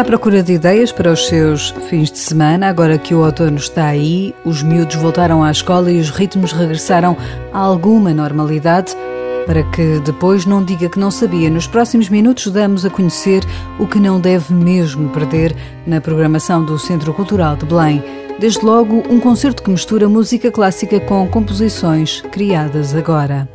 [0.00, 3.58] Está à procura de ideias para os seus fins de semana, agora que o outono
[3.58, 7.14] está aí, os miúdos voltaram à escola e os ritmos regressaram
[7.52, 8.96] a alguma normalidade.
[9.44, 13.44] Para que depois não diga que não sabia, nos próximos minutos damos a conhecer
[13.78, 15.54] o que não deve mesmo perder
[15.86, 18.02] na programação do Centro Cultural de Belém.
[18.38, 23.46] Desde logo, um concerto que mistura música clássica com composições criadas agora.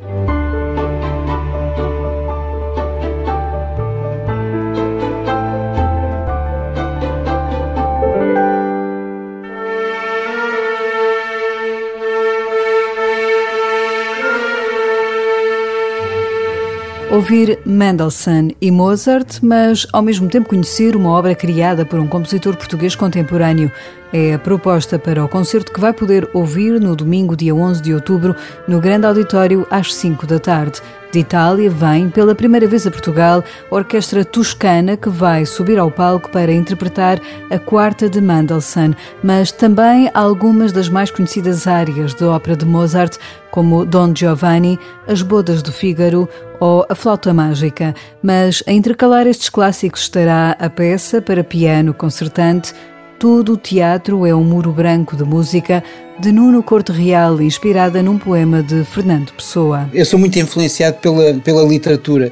[17.26, 22.56] Ouvir Mendelssohn e Mozart, mas ao mesmo tempo conhecer uma obra criada por um compositor
[22.56, 23.72] português contemporâneo.
[24.14, 27.96] É a proposta para o concerto que vai poder ouvir no domingo, dia 11 de
[27.96, 28.36] outubro,
[28.68, 30.80] no Grande Auditório, às 5 da tarde.
[31.12, 35.90] De Itália vem pela primeira vez a Portugal a Orquestra Toscana, que vai subir ao
[35.90, 42.30] palco para interpretar a quarta de Mendelssohn, mas também algumas das mais conhecidas áreas da
[42.30, 43.18] ópera de Mozart,
[43.52, 46.28] como Don Giovanni, As Bodas do Fígaro
[46.60, 47.96] ou A Flauta Mágica.
[48.22, 52.74] Mas a intercalar estes clássicos estará a peça para piano concertante
[53.20, 55.84] Todo o teatro é um muro branco de música
[56.20, 59.90] de Nuno Corte Real, inspirada num poema de Fernando Pessoa.
[59.94, 62.32] Eu sou muito influenciado pela, pela literatura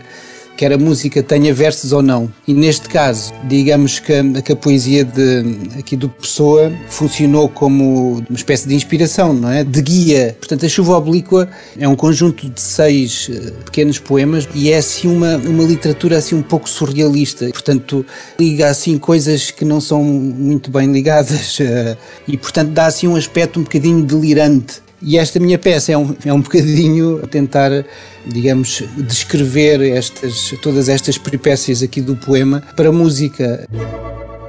[0.63, 2.31] quer a música tenha versos ou não.
[2.47, 5.43] E neste caso, digamos que a, que a poesia de,
[5.77, 9.65] aqui do Pessoa funcionou como uma espécie de inspiração, não é?
[9.65, 10.37] De guia.
[10.39, 15.13] Portanto, a Chuva Oblíqua é um conjunto de seis uh, pequenos poemas e é assim
[15.13, 17.49] uma, uma literatura assim um pouco surrealista.
[17.49, 18.05] Portanto,
[18.39, 23.17] liga assim coisas que não são muito bem ligadas uh, e, portanto, dá assim um
[23.17, 27.85] aspecto um bocadinho delirante e esta minha peça é um, é um bocadinho tentar,
[28.25, 33.67] digamos, descrever estas, todas estas peripécias aqui do poema para música.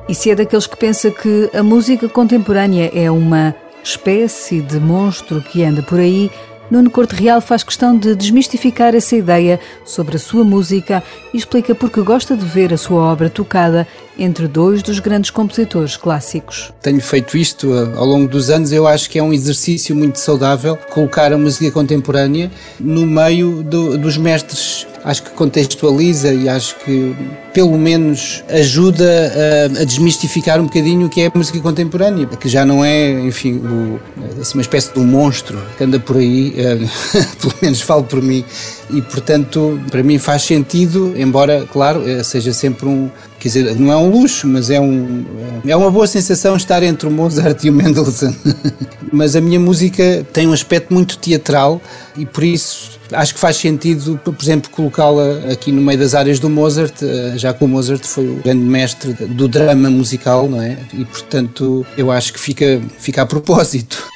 [0.09, 5.43] E se é daqueles que pensa que a música contemporânea é uma espécie de monstro
[5.43, 6.31] que anda por aí,
[6.71, 11.03] Nuno Corte Real faz questão de desmistificar essa ideia sobre a sua música
[11.33, 13.87] e explica porque gosta de ver a sua obra tocada
[14.19, 16.73] entre dois dos grandes compositores clássicos.
[16.81, 20.77] Tenho feito isto ao longo dos anos, eu acho que é um exercício muito saudável
[20.91, 27.15] colocar a música contemporânea no meio do, dos mestres acho que contextualiza e acho que
[27.53, 29.33] pelo menos ajuda
[29.77, 33.11] a, a, desmistificar um bocadinho o que é a música contemporânea, que já não é,
[33.21, 34.01] enfim, o,
[34.41, 36.77] assim, uma espécie de um monstro que anda por aí, é,
[37.39, 38.45] pelo menos falo por mim,
[38.91, 43.93] e portanto para mim faz sentido, embora, claro, eh, seja sempre um, quer dizer, não
[43.93, 45.25] é um luxo, mas é, um,
[45.67, 48.35] é uma boa sensação estar entre o Mozart e o Mendelssohn.
[49.13, 51.81] mas a minha música tem um aspecto muito teatral
[52.17, 56.39] e por isso acho que faz sentido, por exemplo, colocá-la aqui no meio das áreas
[56.39, 60.61] do Mozart, eh, já que o Mozart foi o grande mestre do drama musical, não
[60.61, 60.79] é?
[60.93, 64.15] E portanto eu acho que fica, fica a propósito.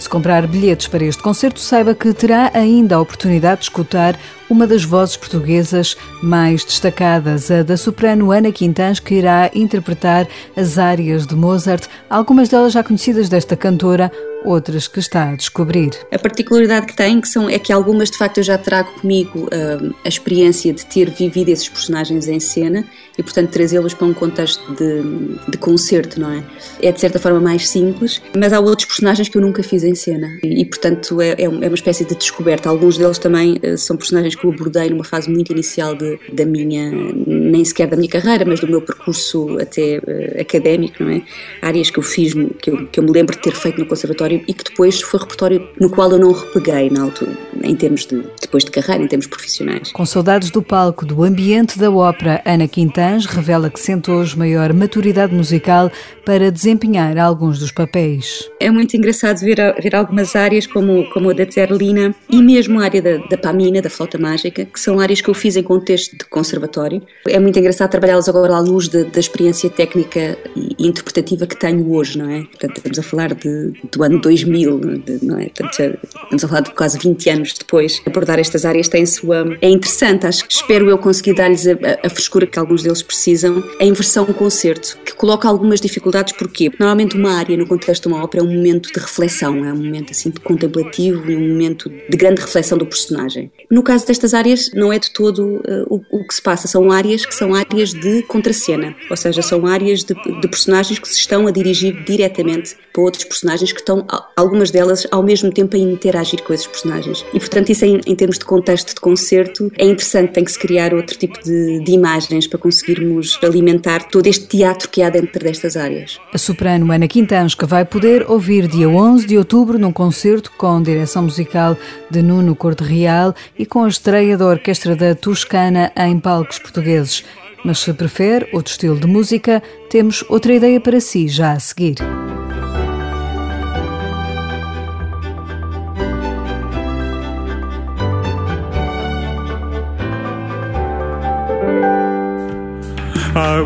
[0.00, 4.66] Se comprar bilhetes para este concerto, saiba que terá ainda a oportunidade de escutar uma
[4.66, 10.26] das vozes portuguesas mais destacadas, a da soprano Ana Quintans, que irá interpretar
[10.56, 14.10] as áreas de Mozart, algumas delas já conhecidas desta cantora,
[14.44, 15.90] outras que está a descobrir.
[16.10, 19.46] A particularidade que tem que são, é que algumas de facto eu já trago comigo
[19.46, 22.84] uh, a experiência de ter vivido esses personagens em cena
[23.18, 25.02] e portanto trazê-los para um contexto de,
[25.50, 26.42] de concerto, não é?
[26.82, 29.94] É de certa forma mais simples, mas há outros personagens que eu nunca fiz em
[29.94, 32.68] cena e, e portanto é, é, é uma espécie de descoberta.
[32.68, 36.44] Alguns deles também uh, são personagens que eu abordei numa fase muito inicial de, da
[36.44, 41.22] minha, nem sequer da minha carreira, mas do meu percurso até uh, académico, não é?
[41.60, 44.29] Áreas que eu fiz, que eu, que eu me lembro de ter feito no conservatório
[44.30, 48.06] repertório e que depois foi repertório no qual eu não repeguei na altura, em termos
[48.06, 49.92] de depois de carreira, em termos profissionais.
[49.92, 54.72] Com saudades do palco, do ambiente da ópera, Ana Quintans revela que sente hoje maior
[54.72, 55.90] maturidade musical
[56.24, 58.48] para desempenhar alguns dos papéis.
[58.60, 62.84] É muito engraçado ver, ver algumas áreas como, como a da Zerlina e mesmo a
[62.84, 66.16] área da, da Pamina, da flauta mágica, que são áreas que eu fiz em contexto
[66.16, 67.02] de conservatório.
[67.28, 71.92] É muito engraçado trabalhá-las agora à luz da, da experiência técnica e interpretativa que tenho
[71.92, 72.42] hoje, não é?
[72.42, 74.80] Portanto, estamos a falar de, do ano 2000,
[75.22, 75.46] não é?
[75.46, 78.02] Portanto, estamos a falar de quase 20 anos depois.
[78.06, 79.56] Abordar estas áreas tem sua.
[79.60, 81.72] É interessante, acho que espero eu conseguir dar-lhes a,
[82.04, 87.14] a, frescura que alguns deles precisam em versão concerto, que coloca algumas dificuldades, porque Normalmente,
[87.14, 90.12] uma área no contexto de uma ópera é um momento de reflexão, é um momento
[90.12, 93.52] assim de contemplativo e um momento de grande reflexão do personagem.
[93.70, 96.90] No caso destas áreas, não é de todo uh, o, o, que se passa, são
[96.90, 101.18] áreas que são áreas de contracena, ou seja, são áreas de, de personagens que se
[101.18, 104.04] estão a dirigir diretamente para outros personagens que estão
[104.36, 107.24] algumas delas ao mesmo tempo a interagir com esses personagens.
[107.32, 110.58] E portanto, isso em, em termos de contexto de concerto é interessante, tem que se
[110.58, 115.42] criar outro tipo de, de imagens para conseguirmos alimentar todo este teatro que há dentro
[115.44, 116.18] destas áreas.
[116.32, 121.22] A soprano Ana Quintansca vai poder ouvir dia 11 de outubro num concerto com direção
[121.22, 121.76] musical
[122.10, 127.24] de Nuno Corte Real e com a estreia da Orquestra da Toscana em palcos portugueses.
[127.64, 131.96] Mas se prefere outro estilo de música, temos outra ideia para si já a seguir.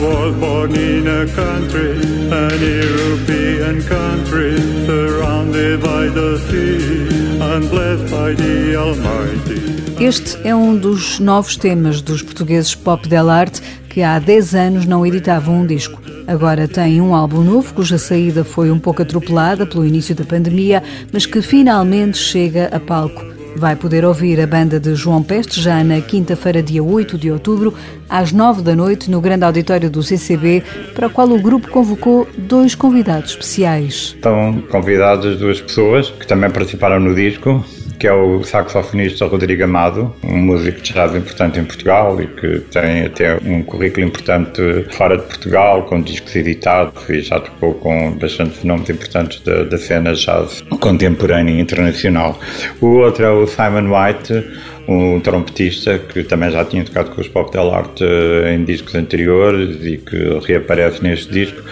[0.05, 1.97] Was born in a country,
[2.43, 4.57] an European country,
[4.87, 7.09] surrounded by the sea
[7.41, 9.75] and blessed by the Almighty.
[9.99, 14.87] Este é um dos novos temas dos portugueses Pop Del Arte que há 10 anos
[14.87, 16.03] não editavam um disco.
[16.27, 20.83] Agora tem um álbum novo, cuja saída foi um pouco atropelada pelo início da pandemia,
[21.13, 23.34] mas que finalmente chega a palco.
[23.57, 27.73] Vai poder ouvir a banda de João Peste já na quinta-feira, dia 8 de outubro,
[28.09, 30.63] às 9 da noite, no grande auditório do CCB,
[30.95, 34.15] para o qual o grupo convocou dois convidados especiais.
[34.17, 37.65] Estão convidadas duas pessoas que também participaram no disco,
[37.99, 42.61] que é o saxofonista Rodrigo Amado, um músico de jazz importante em Portugal e que
[42.71, 44.61] tem até um currículo importante
[44.91, 49.79] fora de Portugal, com discos editados e já tocou com bastante fenómenos importantes da, da
[49.79, 52.39] cena jazz contemporânea e internacional.
[52.81, 54.45] O outro é o Simon White,
[54.87, 58.05] um trompetista que também já tinha tocado com os Pop Del Arte
[58.53, 61.63] em discos anteriores e que reaparece neste disco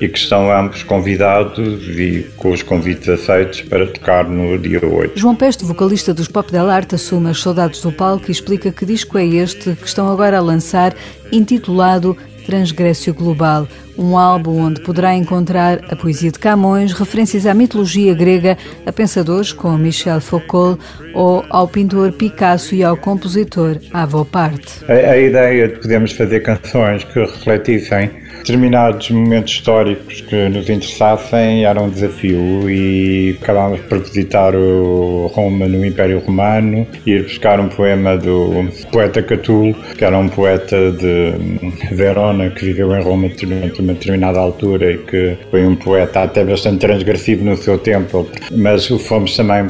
[0.00, 5.18] e que estão ambos convidados e com os convites aceitos para tocar no dia 8.
[5.18, 8.84] João Peste, vocalista dos Pop Del Arte, assume as saudades do palco e explica que
[8.84, 10.94] disco é este que estão agora a lançar,
[11.30, 13.66] intitulado Transgressio Global,
[13.96, 18.56] um álbum onde poderá encontrar a poesia de Camões, referências à mitologia grega,
[18.86, 20.82] a pensadores como Michel Foucault
[21.14, 24.62] ou ao pintor Picasso e ao compositor Avo Part.
[24.88, 31.64] A, a ideia de podermos fazer canções que refletissem determinados momentos históricos que nos interessassem
[31.64, 37.60] era um desafio e acabámos por visitar o Roma no Império Romano e ir buscar
[37.60, 43.28] um poema do poeta Catulo, que era um poeta de Verona que viveu em Roma
[43.28, 48.28] durante uma determinada altura e que foi um poeta até bastante transgressivo no seu tempo,
[48.50, 49.66] mas fomos também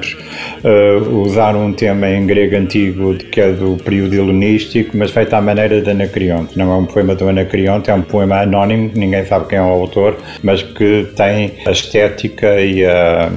[0.64, 5.42] uh, usar um tema em grego antigo que é do período helenístico, mas feito à
[5.42, 6.56] maneira de Anacreonte.
[6.56, 9.62] Não é um poema do Anacreonte, é um poema anónimo anónimo, ninguém sabe quem é
[9.62, 13.30] o autor, mas que tem a estética e a,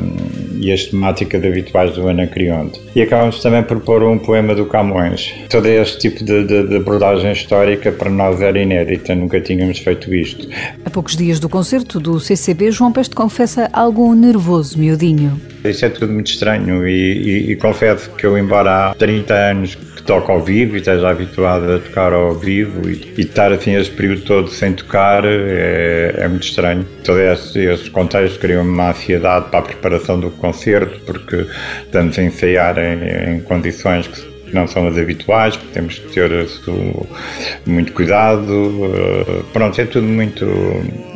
[0.66, 2.82] e a temática de habituais do Anacreonte.
[2.96, 5.32] E acabamos também por pôr um poema do Camões.
[5.48, 10.14] Todo este tipo de, de, de, abordagem histórica para nós era inédita, nunca tínhamos feito
[10.14, 10.50] isto.
[10.84, 15.40] A poucos dias do concerto do CCB, João Peste confessa algo nervoso, miudinho.
[15.64, 19.78] Isso é tudo muito estranho e, e, e confesso que eu, embora há 30 anos
[20.06, 23.94] toca ao vivo e esteja habituado a tocar ao vivo e, e estar assim este
[23.96, 26.86] período todo sem tocar é, é muito estranho.
[27.04, 30.55] Todo este, este contexto cria uma ansiedade para a preparação do concerto
[31.06, 31.48] porque
[31.84, 36.48] estamos a ensaiar em, em condições que não são as habituais, temos que ter
[37.66, 38.52] muito cuidado.
[38.52, 40.46] Eh, pronto, é tudo muito,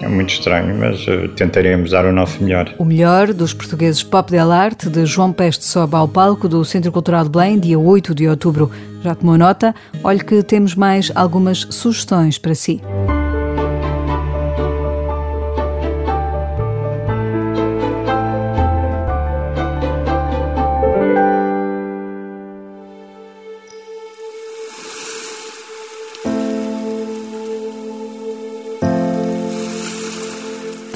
[0.07, 2.73] muito estranho, mas eh, tentaremos dar o nosso melhor.
[2.77, 6.91] O melhor dos portugueses Pop Del Arte, de João Peste, sobe ao palco do Centro
[6.91, 8.69] Cultural de Belém, dia 8 de outubro.
[9.01, 9.73] Já tomou nota?
[10.03, 12.81] Olhe que temos mais algumas sugestões para si.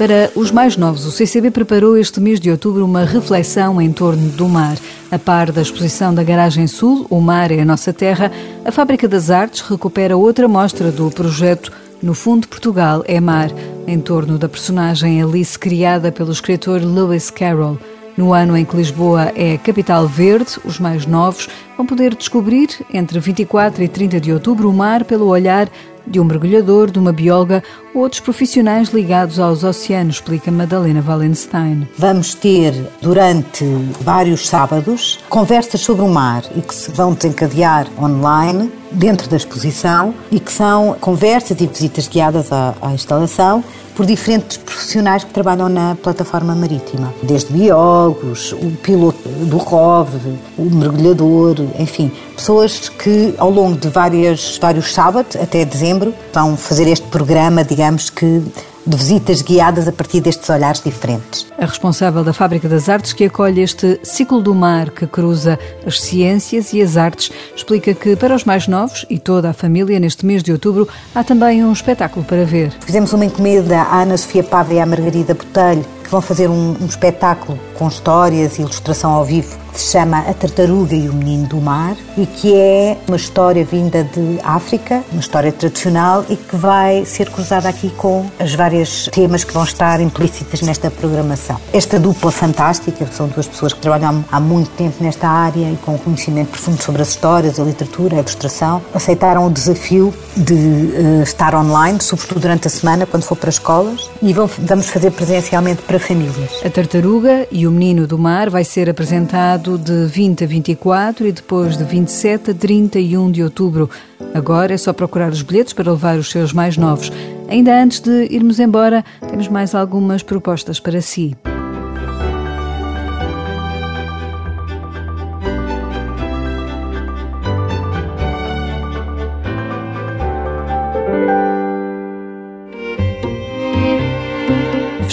[0.04, 4.28] Para os mais novos, o CCB preparou este mês de outubro uma reflexão em torno
[4.32, 4.76] do mar.
[5.10, 8.30] A par da exposição da Garagem Sul, O Mar é a Nossa Terra,
[8.66, 13.50] a Fábrica das Artes recupera outra mostra do projeto No Fundo Portugal é Mar,
[13.86, 17.78] em torno da personagem Alice criada pelo escritor Lewis Carroll.
[18.14, 23.18] No ano em que Lisboa é capital verde, os mais novos vão poder descobrir, entre
[23.18, 25.66] 24 e 30 de outubro, o mar pelo olhar
[26.06, 27.62] de um mergulhador, de uma bióloga
[27.94, 31.88] ou outros profissionais ligados aos oceanos, explica Madalena Wallenstein.
[31.96, 33.64] Vamos ter, durante
[34.00, 40.14] vários sábados, conversas sobre o mar e que se vão desencadear online dentro da exposição
[40.30, 43.64] e que são conversas e visitas guiadas à, à instalação
[43.94, 50.10] por diferentes profissionais que trabalham na plataforma marítima, desde biólogos, o piloto do ROV,
[50.58, 56.88] o mergulhador, enfim, pessoas que ao longo de várias, vários sábados até dezembro vão fazer
[56.88, 58.42] este programa, digamos que
[58.86, 61.46] de visitas guiadas a partir destes olhares diferentes.
[61.58, 66.00] A responsável da Fábrica das Artes que acolhe este ciclo do mar que cruza as
[66.00, 70.26] ciências e as artes explica que para os mais novos e toda a família neste
[70.26, 72.72] mês de outubro há também um espetáculo para ver.
[72.80, 76.76] Fizemos uma encomenda à Ana Sofia Pava e à Margarida Botelho que vão fazer um,
[76.80, 81.12] um espetáculo com histórias e ilustração ao vivo que se chama A Tartaruga e o
[81.12, 86.36] Menino do Mar e que é uma história vinda de África, uma história tradicional e
[86.36, 91.60] que vai ser cruzada aqui com as várias temas que vão estar implícitas nesta programação.
[91.72, 95.98] Esta dupla fantástica, são duas pessoas que trabalham há muito tempo nesta área e com
[95.98, 101.54] conhecimento profundo sobre as histórias, a literatura, a ilustração, aceitaram o desafio de uh, estar
[101.54, 105.98] online, sobretudo durante a semana, quando for para escolas, e vão, vamos fazer presencialmente para
[105.98, 106.60] famílias.
[106.64, 111.32] A Tartaruga e o Menino do Mar vai ser apresentado de 20 a 24 e
[111.32, 113.88] depois de 27 a 31 de outubro.
[114.34, 117.12] Agora é só procurar os bilhetes para levar os seus mais novos.
[117.48, 121.36] Ainda antes de irmos embora, temos mais algumas propostas para si.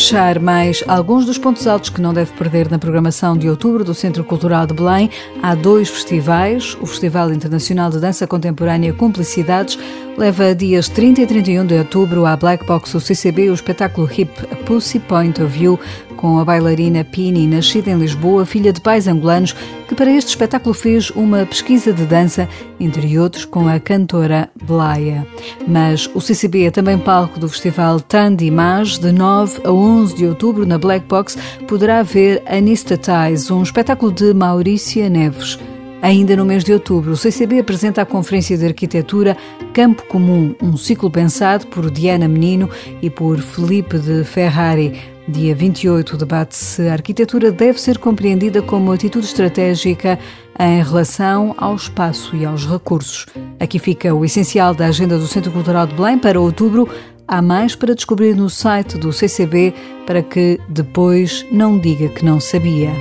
[0.01, 3.93] Fechar mais alguns dos pontos altos que não deve perder na programação de outubro do
[3.93, 5.12] Centro Cultural de Belém,
[5.43, 6.75] há dois festivais.
[6.81, 9.77] O Festival Internacional de Dança Contemporânea Cumplicidades
[10.17, 14.31] leva dias 30 e 31 de outubro à Black Box o CCB o espetáculo Hip
[14.65, 15.79] Pussy Point of View
[16.22, 19.56] com a bailarina Pini, nascida em Lisboa, filha de pais angolanos,
[19.88, 22.48] que para este espetáculo fez uma pesquisa de dança,
[22.80, 25.25] entre outros com a cantora Blaia.
[25.68, 30.28] Mas o CCB é também palco do festival Tand Image, de 9 a 11 de
[30.28, 31.36] outubro, na Black Box,
[31.68, 35.58] poderá ver Anistatize, um espetáculo de Maurícia Neves.
[36.04, 39.36] Ainda no mês de outubro, o CCB apresenta a Conferência de Arquitetura
[39.74, 42.70] Campo Comum, um ciclo pensado por Diana Menino
[43.01, 45.11] e por Felipe de Ferrari.
[45.28, 50.18] Dia 28 debate se a arquitetura deve ser compreendida como atitude estratégica
[50.60, 53.28] em relação ao espaço e aos recursos.
[53.60, 56.90] Aqui fica o essencial da agenda do Centro Cultural de Belém para outubro.
[57.28, 59.74] Há mais para descobrir no site do CCB
[60.06, 62.92] para que depois não diga que não sabia.